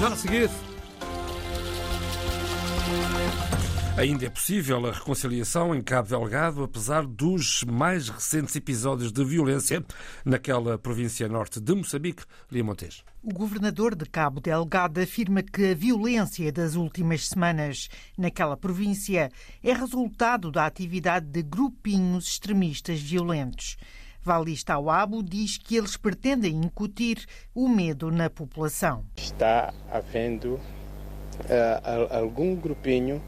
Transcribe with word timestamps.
Já 0.00 0.08
a 0.08 0.16
seguir. 0.16 0.48
Ainda 3.98 4.24
é 4.24 4.30
possível 4.30 4.86
a 4.86 4.92
reconciliação 4.92 5.74
em 5.74 5.82
Cabo 5.82 6.08
Delgado, 6.08 6.62
apesar 6.62 7.04
dos 7.04 7.64
mais 7.64 8.08
recentes 8.08 8.56
episódios 8.56 9.12
de 9.12 9.22
violência 9.22 9.84
naquela 10.24 10.78
província 10.78 11.28
norte 11.28 11.60
de 11.60 11.74
Moçambique, 11.74 12.22
Lia 12.50 12.64
Montes. 12.64 13.04
O 13.22 13.34
governador 13.34 13.94
de 13.94 14.06
Cabo 14.06 14.40
Delgado 14.40 15.02
afirma 15.02 15.42
que 15.42 15.72
a 15.72 15.74
violência 15.74 16.50
das 16.50 16.76
últimas 16.76 17.28
semanas 17.28 17.90
naquela 18.16 18.56
província 18.56 19.28
é 19.62 19.72
resultado 19.74 20.50
da 20.50 20.64
atividade 20.64 21.26
de 21.26 21.42
grupinhos 21.42 22.26
extremistas 22.26 22.98
violentos. 23.02 23.76
Valista 24.22 24.74
Awabo 24.74 25.22
diz 25.22 25.56
que 25.58 25.76
eles 25.76 25.96
pretendem 25.96 26.52
incutir 26.52 27.26
o 27.54 27.68
medo 27.68 28.10
na 28.10 28.28
população. 28.28 29.04
Está 29.16 29.72
havendo 29.90 30.54
uh, 30.54 30.60
algum 32.10 32.54
grupinho 32.54 33.22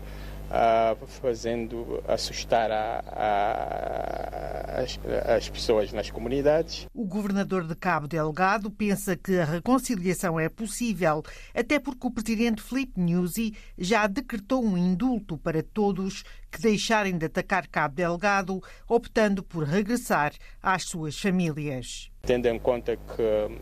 uh, 0.53 1.07
fazendo 1.07 2.03
assustar 2.07 2.71
a, 2.71 4.32
as, 4.75 4.99
as, 5.27 5.49
pessoas 5.49 5.93
nas 5.93 6.11
comunidades. 6.11 6.87
O 6.95 7.05
governador 7.05 7.67
de 7.67 7.75
Cabo 7.75 8.09
Delgado 8.09 8.71
pensa 8.71 9.17
que 9.17 9.39
a 9.39 9.45
reconciliação 9.45 10.39
é 10.39 10.49
possível, 10.49 11.23
até 11.55 11.79
porque 11.79 12.07
o 12.07 12.11
presidente 12.11 12.63
Filipe 12.63 13.01
Nyusi 13.01 13.55
já 13.79 14.07
decretou 14.07 14.65
um 14.65 14.77
indulto 14.77 15.37
para 15.37 15.63
todos 15.63 16.23
que 16.51 16.61
deixarem 16.61 17.17
de 17.17 17.27
atacar 17.27 17.67
Cabo 17.69 17.95
Delgado, 17.95 18.61
optando 18.89 19.43
por 19.43 19.65
regressar 19.65 20.33
às 20.63 20.85
suas 20.85 21.19
famílias. 21.19 22.11
Tendo 22.23 22.47
em 22.47 22.59
conta 22.59 22.97
que 22.97 23.59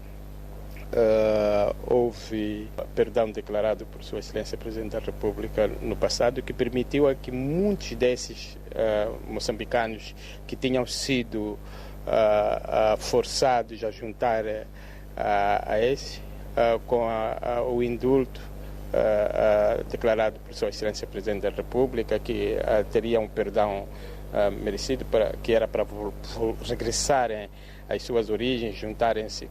Uh, 0.92 1.72
houve 1.86 2.68
perdão 2.96 3.30
declarado 3.30 3.86
por 3.86 4.02
Sua 4.02 4.18
Excelência 4.18 4.58
Presidente 4.58 4.90
da 4.90 4.98
República 4.98 5.68
no 5.80 5.94
passado 5.94 6.42
que 6.42 6.52
permitiu 6.52 7.06
a 7.06 7.14
que 7.14 7.30
muitos 7.30 7.92
desses 7.92 8.58
uh, 8.74 9.32
moçambicanos 9.32 10.16
que 10.48 10.56
tinham 10.56 10.84
sido 10.84 11.56
uh, 12.08 12.96
forçados 12.98 13.84
a 13.84 13.92
juntar 13.92 14.44
a 15.16 15.78
esse, 15.80 16.20
com 16.86 17.04
a, 17.04 17.38
a, 17.40 17.62
o 17.62 17.82
indulto 17.82 18.40
declarado 19.90 20.40
por 20.40 20.54
Sua 20.54 20.70
Excelência 20.70 21.06
Presidente 21.06 21.42
da 21.42 21.50
República, 21.50 22.18
que 22.18 22.56
teria 22.90 23.20
um 23.20 23.28
perdão 24.30 24.50
merecido, 24.50 25.04
para, 25.04 25.34
que 25.42 25.52
era 25.52 25.66
para 25.66 25.84
regressarem 26.62 27.48
as 27.88 28.02
suas 28.02 28.30
origens, 28.30 28.76
juntarem-se 28.76 29.48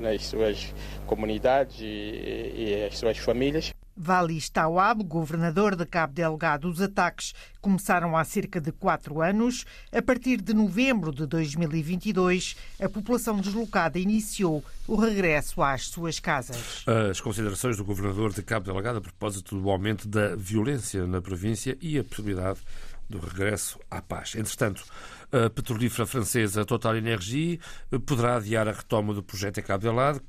nas 0.00 0.26
suas 0.26 0.74
comunidades 1.06 1.76
e, 1.80 2.54
e 2.56 2.88
as 2.90 2.98
suas 2.98 3.18
famílias. 3.18 3.72
Vali 3.96 4.40
Stauab, 4.40 5.04
governador 5.04 5.76
de 5.76 5.86
Cabo 5.86 6.12
Delgado, 6.12 6.68
os 6.68 6.80
ataques 6.80 7.32
começaram 7.60 8.16
há 8.16 8.24
cerca 8.24 8.60
de 8.60 8.72
quatro 8.72 9.22
anos. 9.22 9.64
A 9.92 10.02
partir 10.02 10.40
de 10.40 10.52
novembro 10.52 11.12
de 11.12 11.24
2022, 11.26 12.56
a 12.80 12.88
população 12.88 13.38
deslocada 13.38 13.96
iniciou 13.96 14.64
o 14.88 14.96
regresso 14.96 15.62
às 15.62 15.86
suas 15.86 16.18
casas. 16.18 16.84
As 17.08 17.20
considerações 17.20 17.76
do 17.76 17.84
governador 17.84 18.32
de 18.32 18.42
Cabo 18.42 18.66
Delgado 18.66 18.98
a 18.98 19.02
propósito 19.02 19.60
do 19.60 19.70
aumento 19.70 20.08
da 20.08 20.34
violência 20.34 21.06
na 21.06 21.22
província 21.22 21.78
e 21.80 21.96
a 21.96 22.02
possibilidade 22.02 22.58
do 23.08 23.18
regresso 23.18 23.78
à 23.90 24.00
paz. 24.00 24.34
Entretanto, 24.34 24.84
a 25.32 25.50
petrolífera 25.50 26.06
francesa 26.06 26.64
Total 26.64 26.96
Energia 26.96 27.58
poderá 28.06 28.36
adiar 28.36 28.68
a 28.68 28.72
retoma 28.72 29.12
do 29.12 29.22
projeto 29.22 29.58
em 29.58 29.62
Cabo 29.62 29.84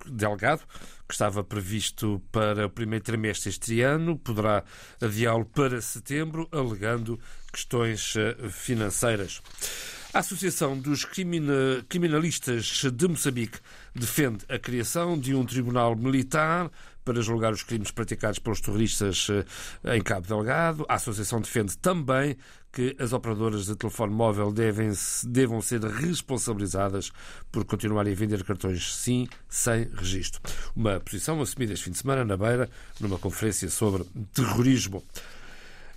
Delgado, 0.08 0.64
que 1.08 1.14
estava 1.14 1.44
previsto 1.44 2.22
para 2.32 2.66
o 2.66 2.70
primeiro 2.70 3.06
trimestre 3.06 3.50
este 3.50 3.82
ano, 3.82 4.18
poderá 4.18 4.64
adiá-lo 5.00 5.46
para 5.46 5.80
setembro, 5.82 6.48
alegando 6.52 7.20
questões 7.52 8.16
eh, 8.18 8.50
financeiras. 8.50 9.42
A 10.16 10.20
Associação 10.20 10.80
dos 10.80 11.06
Criminalistas 11.90 12.84
de 12.94 13.08
Moçambique 13.08 13.60
defende 13.94 14.46
a 14.48 14.58
criação 14.58 15.20
de 15.20 15.36
um 15.36 15.46
tribunal 15.46 15.94
militar 15.94 16.72
para 17.06 17.22
julgar 17.22 17.54
os 17.54 17.64
crimes 17.64 17.92
praticados 17.92 18.40
pelos 18.40 18.60
terroristas 18.60 19.28
eh, 19.30 19.96
em 19.96 20.02
Cabo 20.02 20.28
Delgado. 20.28 20.86
A 20.90 20.96
Associação 20.96 21.40
defende 21.40 21.78
também 21.78 22.36
que 22.74 22.96
as 23.00 23.14
operadoras 23.14 23.68
de 23.68 23.76
telefone 23.76 24.14
móvel 24.14 24.52
devem, 24.52 24.92
devam 25.24 25.62
ser 25.62 25.82
responsabilizadas 25.82 27.12
por 27.52 27.64
continuarem 27.64 28.12
a 28.12 28.16
vender 28.16 28.44
cartões 28.44 28.94
SIM 28.96 29.30
sem 29.48 29.88
registro. 29.94 30.42
Uma 30.76 31.00
posição 31.00 31.40
assumida 31.40 31.72
este 31.72 31.86
fim 31.86 31.92
de 31.92 32.00
semana 32.00 32.26
na 32.26 32.36
Beira, 32.36 32.70
numa 33.00 33.18
conferência 33.18 33.70
sobre 33.70 34.04
terrorismo. 34.34 35.02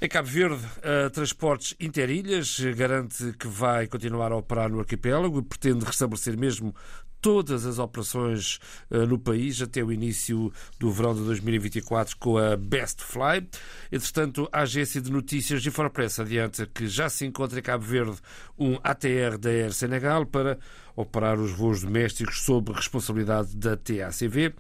Em 0.01 0.09
Cabo 0.09 0.29
Verde, 0.29 0.65
a 1.07 1.11
Transportes 1.11 1.75
Interilhas 1.81 2.61
garante 2.77 3.33
que 3.33 3.49
vai 3.49 3.89
continuar 3.89 4.31
a 4.31 4.37
operar 4.37 4.71
no 4.71 4.79
arquipélago 4.79 5.41
e 5.41 5.43
pretende 5.43 5.85
restabelecer 5.85 6.39
mesmo 6.39 6.73
todas 7.21 7.67
as 7.67 7.79
operações 7.79 8.59
uh, 8.91 9.07
no 9.07 9.19
país 9.19 9.61
até 9.61 9.83
o 9.83 9.93
início 9.93 10.53
do 10.79 10.91
verão 10.91 11.15
de 11.15 11.23
2024 11.25 12.17
com 12.19 12.39
a 12.39 12.57
Best 12.57 13.03
Fly. 13.03 13.49
Entretanto, 13.91 14.49
a 14.53 14.63
agência 14.63 15.01
de 15.01 15.11
notícias 15.11 15.63
de 15.63 15.69
Infopress 15.69 16.21
adianta 16.21 16.67
que 16.67 16.87
já 16.87 17.09
se 17.09 17.27
encontra 17.27 17.59
em 17.59 17.63
Cabo 17.63 17.85
Verde 17.85 18.19
um 18.59 18.79
ATR 18.83 19.39
da 19.39 19.51
Air 19.51 19.73
Senegal 19.73 20.27
para 20.27 20.59
operar 20.95 21.39
os 21.39 21.53
voos 21.53 21.83
domésticos 21.83 22.43
sob 22.43 22.73
responsabilidade 22.73 23.57
da 23.57 23.77
TACV. 23.77 24.55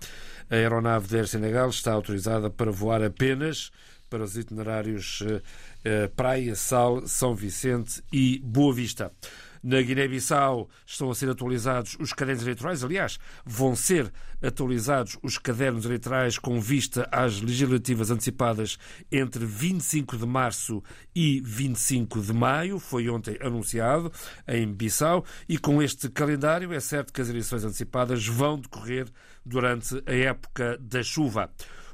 A 0.50 0.54
aeronave 0.54 1.08
da 1.08 1.18
Air 1.18 1.26
Senegal 1.26 1.68
está 1.68 1.92
autorizada 1.92 2.48
para 2.48 2.70
voar 2.70 3.02
apenas 3.02 3.70
para 4.08 4.24
os 4.24 4.36
itinerários 4.36 5.20
uh, 5.20 6.08
Praia, 6.16 6.54
Sal, 6.54 7.06
São 7.06 7.34
Vicente 7.34 8.02
e 8.12 8.40
Boa 8.44 8.74
Vista. 8.74 9.12
Na 9.62 9.80
Guiné-Bissau 9.80 10.68
estão 10.86 11.10
a 11.10 11.14
ser 11.14 11.30
atualizados 11.30 11.96
os 12.00 12.12
cadernos 12.12 12.42
eleitorais. 12.42 12.84
Aliás, 12.84 13.18
vão 13.44 13.74
ser 13.74 14.12
atualizados 14.42 15.18
os 15.22 15.38
cadernos 15.38 15.84
eleitorais 15.84 16.38
com 16.38 16.60
vista 16.60 17.08
às 17.10 17.40
legislativas 17.40 18.10
antecipadas 18.10 18.78
entre 19.10 19.44
25 19.44 20.16
de 20.16 20.26
março 20.26 20.82
e 21.14 21.40
25 21.44 22.20
de 22.20 22.32
maio. 22.32 22.78
Foi 22.78 23.08
ontem 23.08 23.36
anunciado 23.40 24.12
em 24.46 24.72
Bissau. 24.72 25.24
E 25.48 25.58
com 25.58 25.82
este 25.82 26.08
calendário, 26.08 26.72
é 26.72 26.80
certo 26.80 27.12
que 27.12 27.20
as 27.20 27.28
eleições 27.28 27.64
antecipadas 27.64 28.26
vão 28.26 28.58
decorrer 28.58 29.08
durante 29.44 30.02
a 30.06 30.14
época 30.14 30.78
da 30.80 31.02
chuva. 31.02 31.50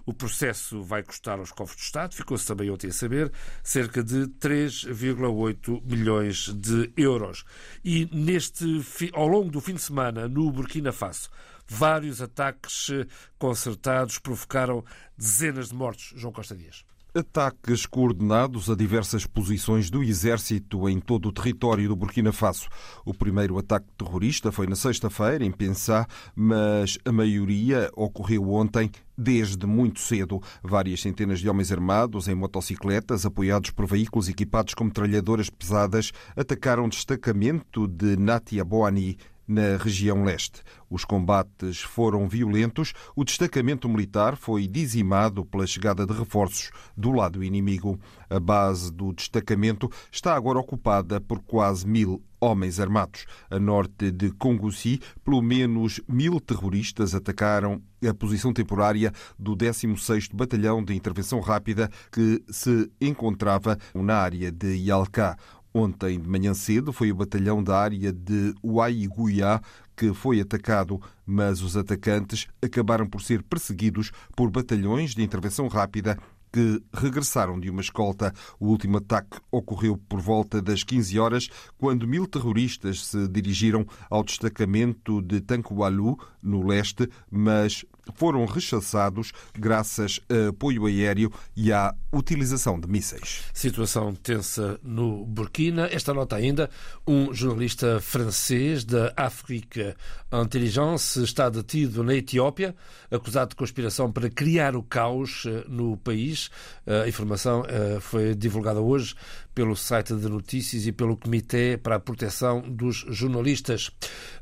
O 0.06 0.12
processo 0.12 0.82
vai 0.82 1.02
custar 1.02 1.38
aos 1.38 1.50
cofres 1.50 1.80
do 1.80 1.84
Estado, 1.84 2.14
ficou-se 2.14 2.46
também 2.46 2.70
ontem 2.70 2.88
a 2.88 2.92
saber, 2.92 3.32
cerca 3.62 4.02
de 4.02 4.26
3,8 4.38 5.82
milhões 5.84 6.52
de 6.54 6.92
euros. 6.96 7.44
E 7.84 8.08
neste, 8.12 8.64
ao 9.12 9.26
longo 9.26 9.50
do 9.50 9.60
fim 9.60 9.74
de 9.74 9.82
semana, 9.82 10.28
no 10.28 10.50
Burkina 10.50 10.92
Faso, 10.92 11.30
vários 11.66 12.20
ataques 12.20 12.90
eh, 12.90 13.06
concertados 13.38 14.18
provocaram 14.18 14.84
dezenas 15.16 15.68
de 15.68 15.74
mortos. 15.74 16.12
João 16.16 16.32
Costa 16.32 16.54
Dias. 16.54 16.84
Ataques 17.16 17.86
coordenados 17.86 18.68
a 18.68 18.74
diversas 18.74 19.24
posições 19.24 19.88
do 19.88 20.02
exército 20.02 20.88
em 20.88 20.98
todo 20.98 21.28
o 21.28 21.32
território 21.32 21.86
do 21.88 21.94
Burkina 21.94 22.32
Faso. 22.32 22.66
O 23.04 23.14
primeiro 23.14 23.56
ataque 23.56 23.86
terrorista 23.96 24.50
foi 24.50 24.66
na 24.66 24.74
sexta-feira, 24.74 25.44
em 25.44 25.52
Pensá, 25.52 26.08
mas 26.34 26.98
a 27.04 27.12
maioria 27.12 27.88
ocorreu 27.94 28.50
ontem 28.50 28.90
Desde 29.16 29.64
muito 29.64 30.00
cedo, 30.00 30.42
várias 30.60 31.00
centenas 31.00 31.38
de 31.38 31.48
homens 31.48 31.70
armados 31.70 32.26
em 32.26 32.34
motocicletas, 32.34 33.24
apoiados 33.24 33.70
por 33.70 33.86
veículos 33.86 34.28
equipados 34.28 34.74
com 34.74 34.82
metralhadoras 34.84 35.48
pesadas, 35.48 36.10
atacaram 36.34 36.86
um 36.86 36.88
destacamento 36.88 37.86
de 37.86 38.16
Natia 38.16 38.64
Boani 38.64 39.16
na 39.46 39.76
região 39.76 40.24
leste. 40.24 40.62
Os 40.88 41.04
combates 41.04 41.80
foram 41.80 42.28
violentos, 42.28 42.92
o 43.16 43.24
destacamento 43.24 43.88
militar 43.88 44.36
foi 44.36 44.66
dizimado 44.66 45.44
pela 45.44 45.66
chegada 45.66 46.06
de 46.06 46.12
reforços 46.12 46.70
do 46.96 47.10
lado 47.10 47.42
inimigo. 47.42 47.98
A 48.30 48.38
base 48.38 48.92
do 48.92 49.12
destacamento 49.12 49.90
está 50.10 50.34
agora 50.34 50.58
ocupada 50.58 51.20
por 51.20 51.40
quase 51.40 51.86
mil 51.86 52.22
homens 52.40 52.78
armados. 52.78 53.26
A 53.50 53.58
norte 53.58 54.10
de 54.10 54.30
Congossi, 54.32 55.00
pelo 55.24 55.40
menos 55.40 56.00
mil 56.06 56.40
terroristas 56.40 57.14
atacaram 57.14 57.82
a 58.06 58.12
posição 58.12 58.52
temporária 58.52 59.12
do 59.38 59.56
16º 59.56 60.34
Batalhão 60.34 60.84
de 60.84 60.94
Intervenção 60.94 61.40
Rápida 61.40 61.90
que 62.12 62.42
se 62.50 62.90
encontrava 63.00 63.78
na 63.94 64.16
área 64.16 64.52
de 64.52 64.74
Yalká. 64.76 65.36
Ontem 65.76 66.20
de 66.20 66.28
manhã 66.28 66.54
cedo 66.54 66.92
foi 66.92 67.10
o 67.10 67.16
batalhão 67.16 67.60
da 67.60 67.76
área 67.76 68.12
de 68.12 68.54
Uaiguiá 68.62 69.60
que 69.96 70.14
foi 70.14 70.40
atacado, 70.40 71.00
mas 71.26 71.62
os 71.62 71.76
atacantes 71.76 72.46
acabaram 72.62 73.08
por 73.08 73.20
ser 73.20 73.42
perseguidos 73.42 74.12
por 74.36 74.50
batalhões 74.52 75.16
de 75.16 75.22
intervenção 75.24 75.66
rápida 75.66 76.16
que 76.52 76.80
regressaram 76.92 77.58
de 77.58 77.68
uma 77.68 77.80
escolta. 77.80 78.32
O 78.60 78.68
último 78.68 78.98
ataque 78.98 79.40
ocorreu 79.50 79.96
por 80.08 80.20
volta 80.20 80.62
das 80.62 80.84
15 80.84 81.18
horas, 81.18 81.48
quando 81.76 82.06
mil 82.06 82.28
terroristas 82.28 83.04
se 83.06 83.26
dirigiram 83.26 83.84
ao 84.08 84.22
destacamento 84.22 85.20
de 85.20 85.40
Tankualu, 85.40 86.16
no 86.40 86.64
leste, 86.64 87.10
mas 87.28 87.84
foram 88.14 88.44
rechaçados 88.44 89.32
graças 89.54 90.20
a 90.28 90.50
apoio 90.50 90.86
aéreo 90.86 91.32
e 91.56 91.72
à 91.72 91.94
utilização 92.12 92.78
de 92.78 92.88
mísseis. 92.88 93.44
Situação 93.52 94.14
tensa 94.14 94.78
no 94.82 95.24
Burkina. 95.24 95.88
Esta 95.90 96.14
nota 96.14 96.36
ainda, 96.36 96.70
um 97.06 97.32
jornalista 97.32 98.00
francês 98.00 98.84
da 98.84 99.12
África 99.16 99.96
Intelligence 100.32 101.22
está 101.22 101.48
detido 101.48 102.02
na 102.02 102.14
Etiópia, 102.14 102.74
acusado 103.10 103.50
de 103.50 103.56
conspiração 103.56 104.10
para 104.10 104.28
criar 104.28 104.74
o 104.76 104.82
caos 104.82 105.44
eh, 105.46 105.64
no 105.68 105.96
país. 105.96 106.50
A 106.86 107.08
informação 107.08 107.64
eh, 107.68 107.98
foi 108.00 108.34
divulgada 108.34 108.80
hoje 108.80 109.14
pelo 109.54 109.76
site 109.76 110.14
de 110.14 110.28
notícias 110.28 110.86
e 110.86 110.92
pelo 110.92 111.16
Comitê 111.16 111.78
para 111.80 111.96
a 111.96 112.00
Proteção 112.00 112.60
dos 112.60 113.06
Jornalistas. 113.08 113.90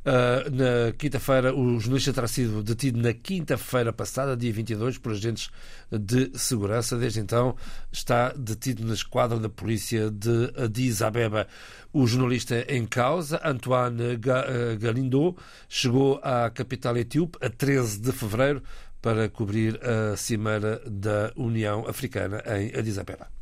Na 0.04 0.92
quinta-feira, 0.96 1.54
o 1.54 1.78
jornalista 1.78 2.14
terá 2.14 2.26
sido 2.26 2.62
detido 2.62 2.98
na 3.00 3.12
quinta-feira 3.52 3.92
passada, 3.92 4.36
dia 4.36 4.52
22, 4.52 4.98
por 4.98 5.12
agentes 5.12 5.50
de 5.90 6.30
segurança. 6.38 6.96
Desde 6.96 7.20
então, 7.20 7.54
está 7.90 8.30
detido 8.30 8.84
na 8.84 8.94
esquadra 8.94 9.38
da 9.38 9.48
polícia 9.48 10.10
de 10.10 10.52
Addis 10.56 11.02
Abeba. 11.02 11.46
O 11.92 12.06
jornalista 12.06 12.64
em 12.68 12.86
causa, 12.86 13.40
Antoine 13.44 14.18
ah, 14.26 14.76
Galindo, 14.76 15.36
chegou 15.68 16.18
à 16.22 16.48
capital 16.50 16.96
etíope 16.96 17.38
a 17.44 17.50
13 17.50 18.00
de 18.00 18.12
fevereiro 18.12 18.62
para 19.02 19.28
cobrir 19.28 19.78
a 19.84 20.16
cimeira 20.16 20.80
da 20.86 21.32
União 21.36 21.86
Africana 21.86 22.42
em 22.46 22.78
Addis 22.78 22.98
Abeba. 22.98 23.41